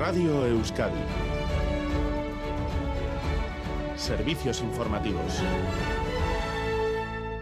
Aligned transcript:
Radio 0.00 0.46
Euskadi. 0.46 0.96
Servicios 3.96 4.62
informativos. 4.62 5.42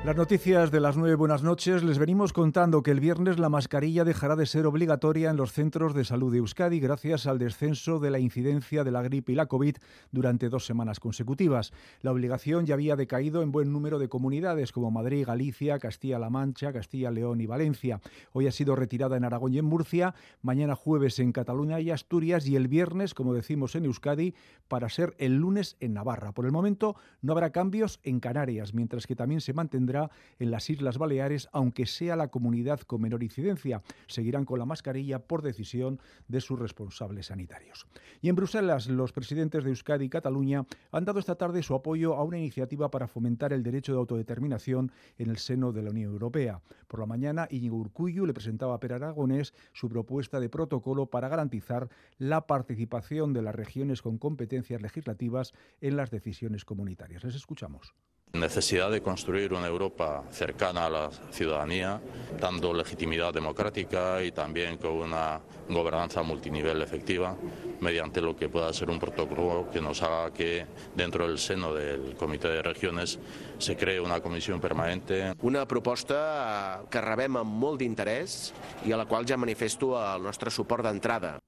Las 0.09 0.17
noticias 0.17 0.71
de 0.71 0.81
las 0.81 0.97
nueve 0.97 1.17
buenas 1.17 1.43
noches 1.43 1.85
les 1.85 1.99
venimos 1.99 2.33
contando 2.33 2.83
que 2.83 2.93
el 2.93 2.99
viernes 2.99 3.39
la 3.39 3.51
mascarilla 3.51 4.05
dejará 4.05 4.37
de 4.37 4.47
ser 4.47 4.65
obligatoria 4.65 5.29
en 5.29 5.37
los 5.37 5.53
centros 5.53 5.93
de 5.93 6.07
salud 6.07 6.33
de 6.33 6.39
Euskadi 6.39 6.81
gracias 6.81 7.27
al 7.27 7.39
descenso 7.39 7.99
de 7.99 8.11
la 8.11 8.19
incidencia 8.19 8.85
de 8.85 8.91
la 8.91 9.03
gripe 9.03 9.33
y 9.33 9.35
la 9.35 9.45
COVID 9.45 9.77
durante 10.11 10.49
dos 10.49 10.65
semanas 10.65 10.99
consecutivas. 10.99 11.75
La 12.01 12.11
obligación 12.11 12.65
ya 12.65 12.73
había 12.73 12.97
decaído 12.97 13.43
en 13.43 13.53
buen 13.53 13.71
número 13.71 13.99
de 13.99 14.09
comunidades 14.09 14.73
como 14.73 14.91
Madrid, 14.91 15.27
Galicia, 15.27 15.79
Castilla-La 15.79 16.31
Mancha, 16.31 16.73
Castilla, 16.73 17.11
León 17.11 17.43
y 17.43 17.47
Valencia. 17.47 18.01
Hoy 18.33 18.47
ha 18.47 18.51
sido 18.51 18.77
retirada 18.77 19.19
en 19.19 19.25
Aragón 19.25 19.53
y 19.53 19.59
en 19.59 19.67
Murcia, 19.67 20.15
mañana 20.41 20.75
jueves 20.75 21.19
en 21.19 21.33
Cataluña 21.33 21.81
y 21.81 21.91
Asturias 21.91 22.49
y 22.49 22.57
el 22.57 22.69
viernes, 22.69 23.13
como 23.13 23.35
decimos 23.35 23.75
en 23.75 23.85
Euskadi, 23.85 24.35
para 24.69 24.89
ser 24.89 25.15
el 25.19 25.37
lunes 25.37 25.77
en 25.81 25.93
Navarra. 25.93 26.33
Por 26.33 26.47
el 26.47 26.53
momento 26.53 26.97
no 27.21 27.33
habrá 27.33 27.51
cambios 27.51 28.01
en 28.05 28.21
Canarias, 28.21 28.73
mientras 28.73 29.07
que 29.07 29.15
también 29.15 29.43
se 29.43 29.53
mantendrá 29.53 29.98
en 30.39 30.51
las 30.51 30.71
Islas 30.71 30.99
Baleares, 30.99 31.49
aunque 31.53 31.87
sea 31.87 32.17
la 32.17 32.29
comunidad 32.29 32.81
con 32.81 33.03
menor 33.03 33.23
incidencia. 33.23 33.83
Seguirán 34.07 34.45
con 34.45 34.59
la 34.59 34.65
mascarilla 34.65 35.19
por 35.19 35.43
decisión 35.43 36.01
de 36.29 36.41
sus 36.41 36.59
responsables 36.59 37.27
sanitarios. 37.27 37.87
Y 38.21 38.29
en 38.29 38.37
Bruselas, 38.37 38.89
los 38.89 39.13
presidentes 39.13 39.65
de 39.65 39.71
Euskadi 39.71 40.07
y 40.07 40.09
Cataluña 40.09 40.65
han 40.93 41.05
dado 41.05 41.19
esta 41.19 41.37
tarde 41.37 41.63
su 41.63 41.75
apoyo 41.75 42.15
a 42.15 42.25
una 42.25 42.39
iniciativa 42.39 42.91
para 42.91 43.09
fomentar 43.09 43.53
el 43.53 43.63
derecho 43.63 43.93
de 43.93 43.99
autodeterminación 43.99 44.93
en 45.19 45.31
el 45.31 45.39
seno 45.39 45.73
de 45.73 45.83
la 45.83 45.91
Unión 45.91 46.13
Europea. 46.13 46.61
Por 46.87 47.01
la 47.01 47.07
mañana, 47.07 47.49
Íñigo 47.51 47.77
Urcuyu 47.77 48.27
le 48.27 48.35
presentaba 48.35 48.75
a 48.75 48.81
Per 48.81 48.93
Aragonés 48.93 49.55
su 49.73 49.89
propuesta 49.89 50.41
de 50.41 50.49
protocolo 50.49 51.07
para 51.07 51.29
garantizar 51.29 51.89
la 52.19 52.47
participación 52.47 53.33
de 53.33 53.43
las 53.43 53.55
regiones 53.55 54.03
con 54.03 54.19
competencias 54.19 54.83
legislativas 54.83 55.53
en 55.81 55.97
las 55.97 56.11
decisiones 56.11 56.65
comunitarias. 56.65 57.25
Les 57.25 57.35
escuchamos. 57.35 57.95
Necesidad 58.33 58.91
de 58.91 59.01
construir 59.01 59.53
una 59.53 59.67
Europa 59.67 60.23
cercana 60.31 60.87
a 60.87 60.91
la 60.91 61.11
ciudadanía, 61.31 62.01
dando 62.39 62.75
legitimidad 62.75 63.33
democrática 63.33 64.23
y 64.23 64.33
también 64.33 64.77
con 64.77 64.93
una 64.93 65.41
gobernanza 65.69 66.23
multinivel 66.23 66.83
efectiva, 66.83 67.35
mediante 67.81 68.21
lo 68.21 68.37
que 68.37 68.49
pueda 68.49 68.73
ser 68.73 68.91
un 68.91 68.99
protocolo 68.99 69.69
que 69.73 69.81
nos 69.81 70.03
haga 70.03 70.33
que 70.33 70.67
dentro 70.95 71.27
del 71.27 71.39
seno 71.39 71.73
del 71.73 72.17
Comité 72.17 72.49
de 72.49 72.63
Regiones 72.63 73.19
se 73.59 73.77
cree 73.77 74.01
una 74.01 74.21
comisión 74.21 74.61
permanente. 74.61 75.33
Una 75.41 75.67
proposta 75.67 76.85
que 76.91 77.01
rebem 77.01 77.41
amb 77.41 77.59
molt 77.65 77.81
d'interès 77.81 78.53
i 78.85 78.93
a 78.93 79.01
la 79.01 79.09
qual 79.09 79.27
ja 79.27 79.41
manifesto 79.41 79.97
el 79.97 80.23
nostre 80.23 80.53
suport 80.53 80.85
d'entrada. 80.85 81.39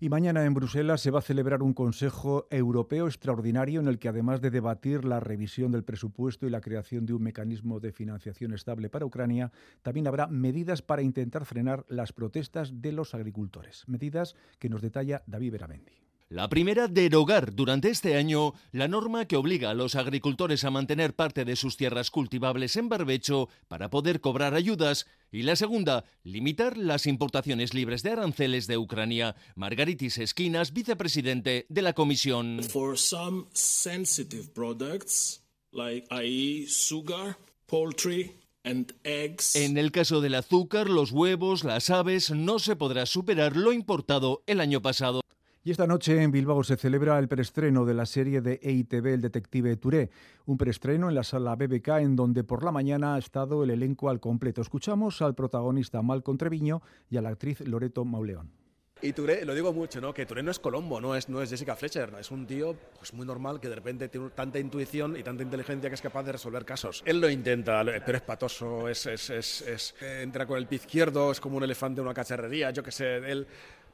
Y 0.00 0.08
mañana 0.08 0.44
en 0.44 0.54
Bruselas 0.54 1.00
se 1.00 1.10
va 1.10 1.20
a 1.20 1.22
celebrar 1.22 1.62
un 1.62 1.74
Consejo 1.74 2.46
Europeo 2.50 3.06
extraordinario 3.06 3.80
en 3.80 3.88
el 3.88 3.98
que, 3.98 4.08
además 4.08 4.40
de 4.40 4.50
debatir 4.50 5.04
la 5.04 5.20
revisión 5.20 5.72
del 5.72 5.84
presupuesto 5.84 6.46
y 6.46 6.50
la 6.50 6.60
creación 6.60 7.06
de 7.06 7.14
un 7.14 7.22
mecanismo 7.22 7.80
de 7.80 7.92
financiación 7.92 8.52
estable 8.52 8.90
para 8.90 9.06
Ucrania, 9.06 9.52
también 9.82 10.06
habrá 10.06 10.26
medidas 10.26 10.82
para 10.82 11.02
intentar 11.02 11.44
frenar 11.44 11.84
las 11.88 12.12
protestas 12.12 12.80
de 12.80 12.92
los 12.92 13.14
agricultores. 13.14 13.84
Medidas 13.86 14.36
que 14.58 14.68
nos 14.68 14.82
detalla 14.82 15.22
David 15.26 15.52
Beramendi. 15.52 16.09
La 16.30 16.48
primera, 16.48 16.86
derogar 16.86 17.56
durante 17.56 17.90
este 17.90 18.14
año 18.14 18.54
la 18.70 18.86
norma 18.86 19.24
que 19.24 19.34
obliga 19.34 19.70
a 19.70 19.74
los 19.74 19.96
agricultores 19.96 20.62
a 20.62 20.70
mantener 20.70 21.16
parte 21.16 21.44
de 21.44 21.56
sus 21.56 21.76
tierras 21.76 22.12
cultivables 22.12 22.76
en 22.76 22.88
barbecho 22.88 23.48
para 23.66 23.90
poder 23.90 24.20
cobrar 24.20 24.54
ayudas. 24.54 25.08
Y 25.32 25.42
la 25.42 25.56
segunda, 25.56 26.04
limitar 26.22 26.78
las 26.78 27.06
importaciones 27.06 27.74
libres 27.74 28.04
de 28.04 28.12
aranceles 28.12 28.68
de 28.68 28.78
Ucrania. 28.78 29.34
Margaritis 29.56 30.18
Esquinas, 30.18 30.72
vicepresidente 30.72 31.66
de 31.68 31.82
la 31.82 31.94
Comisión. 31.94 32.62
For 32.62 32.96
some 32.96 33.46
sensitive 33.52 34.54
products, 34.54 35.42
like 35.72 36.06
i.e. 36.12 36.68
sugar, 36.68 37.38
poultry, 37.66 38.36
And 38.62 38.92
eggs. 39.04 39.56
En 39.56 39.78
el 39.78 39.90
caso 39.90 40.20
del 40.20 40.34
azúcar, 40.34 40.90
los 40.90 41.12
huevos, 41.12 41.64
las 41.64 41.88
aves, 41.88 42.30
no 42.30 42.58
se 42.58 42.76
podrá 42.76 43.06
superar 43.06 43.56
lo 43.56 43.72
importado 43.72 44.44
el 44.46 44.60
año 44.60 44.82
pasado. 44.82 45.22
Y 45.62 45.70
esta 45.70 45.86
noche 45.86 46.22
en 46.22 46.30
Bilbao 46.30 46.64
se 46.64 46.78
celebra 46.78 47.18
el 47.18 47.28
preestreno 47.28 47.84
de 47.84 47.92
la 47.92 48.06
serie 48.06 48.40
de 48.40 48.58
EITV 48.62 49.08
El 49.08 49.20
Detective 49.20 49.76
Touré, 49.76 50.08
un 50.46 50.56
preestreno 50.56 51.10
en 51.10 51.14
la 51.14 51.22
sala 51.22 51.54
BBK 51.54 51.88
en 52.00 52.16
donde 52.16 52.44
por 52.44 52.64
la 52.64 52.72
mañana 52.72 53.14
ha 53.14 53.18
estado 53.18 53.62
el 53.62 53.68
elenco 53.68 54.08
al 54.08 54.20
completo. 54.20 54.62
Escuchamos 54.62 55.20
al 55.20 55.34
protagonista 55.34 56.00
Malcolm 56.00 56.38
Treviño 56.38 56.80
y 57.10 57.18
a 57.18 57.20
la 57.20 57.28
actriz 57.28 57.60
Loreto 57.60 58.06
Mauleón. 58.06 58.50
Y 59.02 59.12
Touré, 59.12 59.44
lo 59.44 59.54
digo 59.54 59.72
mucho, 59.72 60.00
¿no? 60.00 60.12
Que 60.12 60.26
Touré 60.26 60.42
no 60.42 60.50
es 60.50 60.58
Colombo, 60.58 61.00
no 61.00 61.14
es, 61.14 61.26
Jessica 61.26 61.74
Fletcher, 61.74 62.12
es 62.18 62.30
un 62.30 62.46
tío 62.46 62.76
pues 62.98 63.14
muy 63.14 63.26
normal 63.26 63.58
que 63.58 63.68
de 63.68 63.74
repente 63.74 64.08
tiene 64.08 64.28
tanta 64.30 64.58
intuición 64.58 65.16
y 65.16 65.22
tanta 65.22 65.42
inteligencia 65.42 65.88
que 65.88 65.94
es 65.94 66.02
capaz 66.02 66.22
de 66.24 66.32
resolver 66.32 66.64
casos. 66.66 67.02
Él 67.06 67.20
lo 67.20 67.30
intenta, 67.30 67.82
pero 68.04 68.18
es 68.18 68.22
patoso, 68.22 68.88
es, 68.88 69.06
es, 69.06 69.30
es, 69.30 69.62
es 69.62 69.94
entra 70.02 70.46
con 70.46 70.58
el 70.58 70.66
pie 70.66 70.76
izquierdo, 70.76 71.32
es 71.32 71.40
como 71.40 71.56
un 71.56 71.64
elefante 71.64 72.00
en 72.00 72.06
una 72.06 72.14
cacharrería, 72.14 72.70
yo 72.72 72.82
qué 72.82 72.92
sé, 72.92 73.16
él 73.16 73.46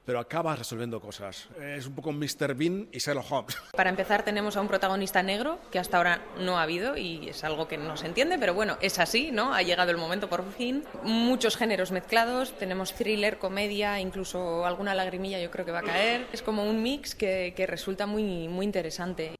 pero 0.06 0.20
acaba 0.20 0.56
resolviendo 0.56 1.00
cosas. 1.00 1.48
Es 1.60 1.86
un 1.86 1.94
poco 1.94 2.12
Mr. 2.12 2.54
Bean 2.54 2.88
y 2.92 2.98
Sherlock 2.98 3.30
Holmes. 3.30 3.56
Para 3.76 3.90
empezar 3.90 4.22
tenemos 4.22 4.56
a 4.56 4.60
un 4.60 4.68
protagonista 4.68 5.22
negro 5.22 5.58
que 5.70 5.78
hasta 5.78 5.98
ahora 5.98 6.22
no 6.38 6.58
ha 6.58 6.62
habido 6.62 6.96
y 6.96 7.28
es 7.28 7.44
algo 7.44 7.68
que 7.68 7.76
no 7.76 7.96
se 7.96 8.06
entiende, 8.06 8.38
pero 8.38 8.54
bueno, 8.54 8.78
es 8.80 8.98
así, 8.98 9.32
¿no? 9.32 9.52
Ha 9.52 9.62
llegado 9.62 9.90
el 9.90 9.98
momento 9.98 10.28
por 10.28 10.50
fin. 10.52 10.84
Muchos 11.02 11.56
géneros 11.56 11.90
mezclados, 11.90 12.56
tenemos 12.56 12.94
thriller, 12.94 13.38
comedia, 13.38 14.00
incluso 14.00 14.64
alguna 14.64 14.94
lagrimilla 14.94 15.40
yo 15.40 15.50
creo 15.50 15.66
que 15.66 15.72
va 15.72 15.80
a 15.80 15.82
caer. 15.82 16.26
Es 16.32 16.42
como 16.42 16.64
un 16.64 16.82
mix 16.82 17.14
que, 17.14 17.52
que 17.56 17.66
resulta 17.66 18.06
muy, 18.06 18.48
muy 18.48 18.64
interesante. 18.64 19.35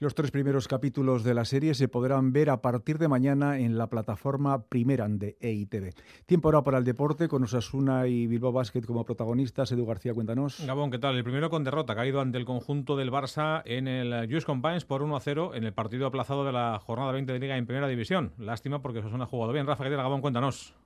Los 0.00 0.14
tres 0.14 0.30
primeros 0.30 0.68
capítulos 0.68 1.24
de 1.24 1.34
la 1.34 1.44
serie 1.44 1.74
se 1.74 1.88
podrán 1.88 2.32
ver 2.32 2.50
a 2.50 2.62
partir 2.62 2.98
de 2.98 3.08
mañana 3.08 3.58
en 3.58 3.76
la 3.76 3.88
plataforma 3.88 4.62
Primeran 4.62 5.18
de 5.18 5.36
EITV. 5.40 5.92
Tiempo 6.24 6.46
ahora 6.46 6.62
para 6.62 6.78
el 6.78 6.84
deporte 6.84 7.26
con 7.26 7.42
Osasuna 7.42 8.06
y 8.06 8.28
Bilbao 8.28 8.52
Basket 8.52 8.82
como 8.82 9.04
protagonistas. 9.04 9.72
Edu 9.72 9.86
García, 9.86 10.14
cuéntanos. 10.14 10.64
Gabón, 10.64 10.92
¿qué 10.92 11.00
tal? 11.00 11.16
El 11.16 11.24
primero 11.24 11.50
con 11.50 11.64
derrota, 11.64 11.96
caído 11.96 12.20
ante 12.20 12.38
el 12.38 12.44
conjunto 12.44 12.94
del 12.94 13.10
Barça 13.10 13.62
en 13.64 13.88
el 13.88 14.32
Just 14.32 14.46
Compines 14.46 14.84
por 14.84 15.02
1 15.02 15.18
0 15.18 15.56
en 15.56 15.64
el 15.64 15.72
partido 15.72 16.06
aplazado 16.06 16.44
de 16.44 16.52
la 16.52 16.78
jornada 16.78 17.10
20 17.10 17.32
de 17.32 17.40
Liga 17.40 17.56
en 17.56 17.66
Primera 17.66 17.88
División. 17.88 18.34
Lástima 18.38 18.80
porque 18.80 19.00
Osasuna 19.00 19.24
ha 19.24 19.26
jugado 19.26 19.52
bien. 19.52 19.66
Rafa, 19.66 19.82
¿qué 19.82 19.90
tal? 19.90 19.98
Gabón, 19.98 20.20
cuéntanos 20.20 20.76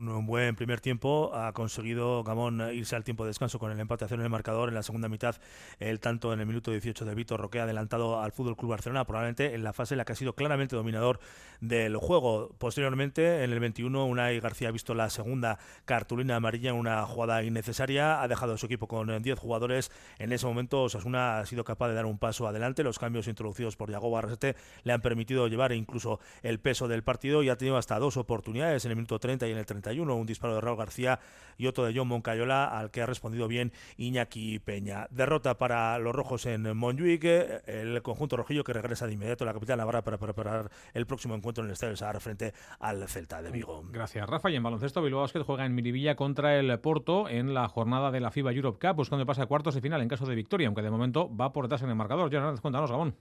un 0.00 0.26
buen 0.26 0.56
primer 0.56 0.80
tiempo. 0.80 1.32
Ha 1.34 1.52
conseguido 1.52 2.22
Gamón 2.24 2.62
irse 2.72 2.96
al 2.96 3.04
tiempo 3.04 3.24
de 3.24 3.28
descanso 3.28 3.58
con 3.58 3.70
el 3.70 3.80
empate 3.80 4.04
a 4.04 4.08
cero 4.08 4.20
en 4.20 4.26
el 4.26 4.30
marcador. 4.30 4.68
En 4.68 4.74
la 4.74 4.82
segunda 4.82 5.08
mitad, 5.08 5.36
el 5.78 6.00
tanto 6.00 6.32
en 6.32 6.40
el 6.40 6.46
minuto 6.46 6.70
18 6.70 7.04
de 7.04 7.14
Víctor 7.14 7.40
Roque 7.40 7.60
adelantado 7.60 8.20
al 8.20 8.32
Fútbol 8.32 8.56
Club 8.56 8.70
Barcelona, 8.70 9.04
probablemente 9.04 9.54
en 9.54 9.64
la 9.64 9.72
fase 9.72 9.94
en 9.94 9.98
la 9.98 10.04
que 10.04 10.12
ha 10.12 10.16
sido 10.16 10.34
claramente 10.34 10.76
dominador 10.76 11.20
del 11.60 11.96
juego. 11.96 12.54
Posteriormente, 12.58 13.44
en 13.44 13.52
el 13.52 13.60
21, 13.60 14.04
Unai 14.06 14.40
García 14.40 14.68
ha 14.68 14.72
visto 14.72 14.94
la 14.94 15.10
segunda 15.10 15.58
cartulina 15.84 16.36
amarilla 16.36 16.70
en 16.70 16.76
una 16.76 17.04
jugada 17.06 17.42
innecesaria. 17.42 18.22
Ha 18.22 18.28
dejado 18.28 18.54
a 18.54 18.58
su 18.58 18.66
equipo 18.66 18.88
con 18.88 19.22
10 19.22 19.38
jugadores. 19.38 19.90
En 20.18 20.32
ese 20.32 20.46
momento, 20.46 20.82
Osasuna 20.82 21.38
ha 21.38 21.46
sido 21.46 21.64
capaz 21.64 21.88
de 21.88 21.94
dar 21.94 22.06
un 22.06 22.18
paso 22.18 22.46
adelante. 22.46 22.82
Los 22.82 22.98
cambios 22.98 23.28
introducidos 23.28 23.76
por 23.76 23.90
Yago 23.90 24.10
Barrasete 24.10 24.56
le 24.84 24.92
han 24.92 25.00
permitido 25.00 25.48
llevar 25.48 25.72
incluso 25.72 26.20
el 26.42 26.60
peso 26.60 26.88
del 26.88 27.02
partido 27.02 27.42
y 27.42 27.48
ha 27.48 27.56
tenido 27.56 27.76
hasta 27.76 27.98
dos 27.98 28.16
oportunidades 28.16 28.84
en 28.84 28.90
el 28.90 28.96
minuto 28.96 29.18
30 29.18 29.48
y 29.48 29.52
en 29.52 29.58
el 29.58 29.66
30 29.66 29.85
un 29.94 30.26
disparo 30.26 30.54
de 30.54 30.60
Raúl 30.60 30.76
García 30.76 31.18
y 31.58 31.66
otro 31.66 31.84
de 31.84 31.94
John 31.96 32.08
Moncayola, 32.08 32.66
al 32.66 32.90
que 32.90 33.02
ha 33.02 33.06
respondido 33.06 33.48
bien 33.48 33.72
Iñaki 33.96 34.58
Peña. 34.58 35.06
Derrota 35.10 35.56
para 35.56 35.98
los 35.98 36.14
rojos 36.14 36.46
en 36.46 36.76
Montjuic, 36.76 37.24
el 37.66 38.02
conjunto 38.02 38.36
rojillo 38.36 38.64
que 38.64 38.72
regresa 38.72 39.06
de 39.06 39.14
inmediato 39.14 39.44
a 39.44 39.46
la 39.46 39.54
capital 39.54 39.78
navarra 39.78 40.02
para 40.02 40.18
preparar 40.18 40.70
el 40.92 41.06
próximo 41.06 41.34
encuentro 41.34 41.64
en 41.64 41.68
el 41.68 41.72
Estadio 41.72 41.96
Sahara 41.96 42.20
frente 42.20 42.52
al 42.78 43.08
Celta 43.08 43.40
de 43.42 43.50
Vigo. 43.50 43.84
Gracias, 43.90 44.28
Rafa. 44.28 44.50
Y 44.50 44.56
en 44.56 44.62
baloncesto, 44.62 45.02
Bilbao 45.02 45.22
Basket 45.22 45.42
juega 45.42 45.64
en 45.64 45.74
Miribilla 45.74 46.16
contra 46.16 46.58
el 46.58 46.78
Porto 46.80 47.28
en 47.28 47.54
la 47.54 47.68
jornada 47.68 48.10
de 48.10 48.20
la 48.20 48.30
FIBA 48.30 48.52
Europe 48.52 48.86
Cup, 48.86 48.96
buscando 48.96 49.22
el 49.22 49.26
pase 49.26 49.42
a 49.42 49.46
cuartos 49.46 49.74
de 49.74 49.80
final 49.80 50.02
en 50.02 50.08
caso 50.08 50.26
de 50.26 50.34
victoria, 50.34 50.66
aunque 50.66 50.82
de 50.82 50.90
momento 50.90 51.34
va 51.34 51.52
por 51.52 51.64
detrás 51.64 51.82
en 51.82 51.88
el 51.88 51.96
marcador. 51.96 52.32
Hernández, 52.32 52.60
cuéntanos, 52.60 52.90
Gabón. 52.90 53.14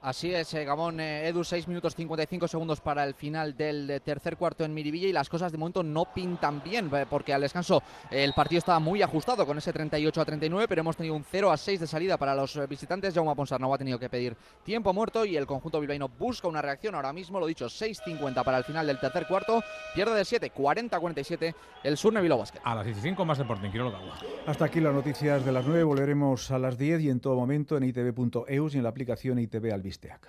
Así 0.00 0.32
es, 0.32 0.54
eh, 0.54 0.64
Gabón, 0.64 1.00
eh, 1.00 1.26
Edu, 1.26 1.42
6 1.42 1.66
minutos 1.66 1.96
55 1.96 2.46
segundos 2.46 2.80
para 2.80 3.02
el 3.02 3.14
final 3.14 3.56
del 3.56 3.90
eh, 3.90 3.98
tercer 3.98 4.36
cuarto 4.36 4.64
en 4.64 4.72
Miribilla 4.72 5.08
y 5.08 5.12
las 5.12 5.28
cosas 5.28 5.50
de 5.50 5.58
momento 5.58 5.82
no 5.82 6.04
pintan 6.14 6.62
bien 6.62 6.88
porque 7.10 7.34
al 7.34 7.40
descanso 7.40 7.82
el 8.08 8.32
partido 8.32 8.58
estaba 8.58 8.78
muy 8.78 9.02
ajustado 9.02 9.44
con 9.44 9.58
ese 9.58 9.72
38 9.72 10.20
a 10.20 10.24
39, 10.24 10.68
pero 10.68 10.82
hemos 10.82 10.96
tenido 10.96 11.16
un 11.16 11.24
0 11.28 11.50
a 11.50 11.56
6 11.56 11.80
de 11.80 11.86
salida 11.88 12.16
para 12.16 12.36
los 12.36 12.68
visitantes. 12.68 13.12
Jaume 13.12 13.34
Ponsarnau 13.34 13.74
ha 13.74 13.78
tenido 13.78 13.98
que 13.98 14.08
pedir 14.08 14.36
tiempo 14.62 14.92
muerto 14.92 15.24
y 15.24 15.36
el 15.36 15.46
conjunto 15.46 15.80
bilbaíno 15.80 16.08
busca 16.08 16.46
una 16.46 16.62
reacción. 16.62 16.94
Ahora 16.94 17.12
mismo, 17.12 17.40
lo 17.40 17.46
dicho, 17.46 17.66
6.50 17.66 18.44
para 18.44 18.58
el 18.58 18.64
final 18.64 18.86
del 18.86 19.00
tercer 19.00 19.26
cuarto, 19.26 19.64
pierde 19.96 20.14
de 20.14 20.24
7, 20.24 20.52
40-47 20.54 21.54
el 21.82 21.96
Surne 21.96 22.20
Bilbao 22.20 22.38
Basket. 22.38 22.60
A 22.62 22.76
las 22.76 22.86
15 22.86 23.24
más 23.24 23.38
deporte, 23.38 23.68
quiero 23.70 23.90
lo 23.90 23.98
Hasta 24.46 24.64
aquí 24.64 24.80
las 24.80 24.94
noticias 24.94 25.44
de 25.44 25.50
las 25.50 25.66
9, 25.66 25.82
volveremos 25.82 26.52
a 26.52 26.58
las 26.58 26.78
10 26.78 27.00
y 27.00 27.10
en 27.10 27.18
todo 27.18 27.34
momento 27.34 27.76
en 27.76 27.82
itv.eus 27.82 28.74
y 28.74 28.78
en 28.78 28.84
la 28.84 28.90
aplicación 28.90 29.40
ITV 29.40 29.72
al 29.72 29.82
Visteac. 29.88 30.28